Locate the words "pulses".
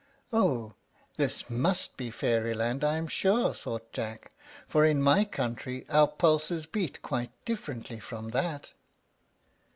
6.07-6.65